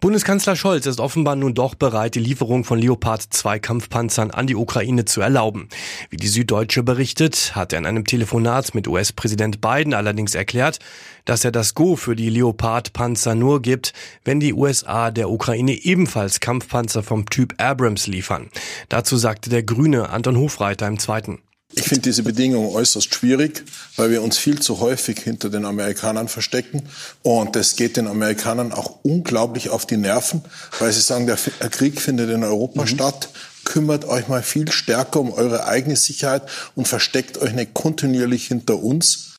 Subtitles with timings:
[0.00, 4.56] Bundeskanzler Scholz ist offenbar nun doch bereit, die Lieferung von Leopard 2 Kampfpanzern an die
[4.56, 5.68] Ukraine zu erlauben.
[6.08, 10.78] Wie die Süddeutsche berichtet, hat er in einem Telefonat mit US-Präsident Biden allerdings erklärt,
[11.26, 13.92] dass er das Go für die Leopard Panzer nur gibt,
[14.24, 18.48] wenn die USA der Ukraine ebenfalls Kampfpanzer vom Typ Abrams liefern.
[18.88, 21.40] Dazu sagte der Grüne Anton Hofreiter im Zweiten.
[21.72, 23.64] Ich finde diese Bedingungen äußerst schwierig,
[23.96, 26.82] weil wir uns viel zu häufig hinter den Amerikanern verstecken.
[27.22, 30.42] Und das geht den Amerikanern auch unglaublich auf die Nerven,
[30.80, 31.36] weil sie sagen, der
[31.70, 32.86] Krieg findet in Europa mhm.
[32.88, 33.28] statt.
[33.64, 36.42] Kümmert euch mal viel stärker um eure eigene Sicherheit
[36.74, 39.36] und versteckt euch nicht kontinuierlich hinter uns.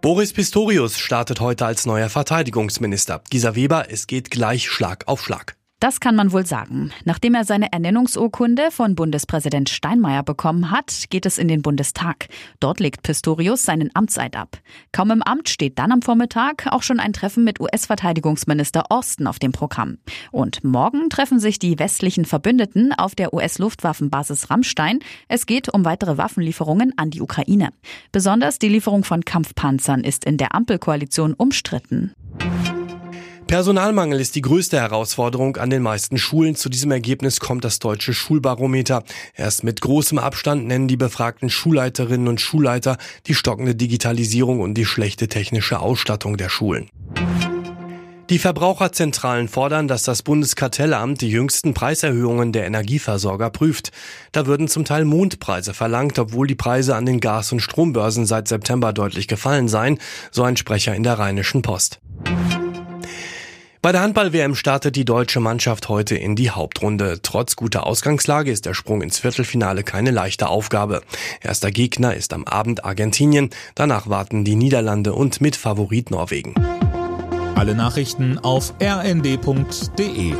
[0.00, 3.22] Boris Pistorius startet heute als neuer Verteidigungsminister.
[3.30, 5.59] Gisa Weber, es geht gleich Schlag auf Schlag.
[5.80, 6.92] Das kann man wohl sagen.
[7.06, 12.28] Nachdem er seine Ernennungsurkunde von Bundespräsident Steinmeier bekommen hat, geht es in den Bundestag.
[12.60, 14.58] Dort legt Pistorius seinen Amtseid ab.
[14.92, 19.38] Kaum im Amt steht dann am Vormittag auch schon ein Treffen mit US-Verteidigungsminister Austin auf
[19.38, 19.96] dem Programm.
[20.30, 24.98] Und morgen treffen sich die westlichen Verbündeten auf der US-Luftwaffenbasis Rammstein.
[25.28, 27.70] Es geht um weitere Waffenlieferungen an die Ukraine.
[28.12, 32.12] Besonders die Lieferung von Kampfpanzern ist in der Ampelkoalition umstritten.
[33.50, 36.54] Personalmangel ist die größte Herausforderung an den meisten Schulen.
[36.54, 39.02] Zu diesem Ergebnis kommt das deutsche Schulbarometer.
[39.34, 44.84] Erst mit großem Abstand nennen die befragten Schulleiterinnen und Schulleiter die stockende Digitalisierung und die
[44.84, 46.90] schlechte technische Ausstattung der Schulen.
[48.30, 53.90] Die Verbraucherzentralen fordern, dass das Bundeskartellamt die jüngsten Preiserhöhungen der Energieversorger prüft.
[54.30, 58.46] Da würden zum Teil Mondpreise verlangt, obwohl die Preise an den Gas- und Strombörsen seit
[58.46, 59.98] September deutlich gefallen seien,
[60.30, 61.98] so ein Sprecher in der Rheinischen Post.
[63.82, 67.20] Bei der Handball-WM startet die deutsche Mannschaft heute in die Hauptrunde.
[67.22, 71.00] Trotz guter Ausgangslage ist der Sprung ins Viertelfinale keine leichte Aufgabe.
[71.40, 76.54] Erster Gegner ist am Abend Argentinien, danach warten die Niederlande und mit Favorit Norwegen.
[77.54, 80.34] Alle Nachrichten auf rnd.de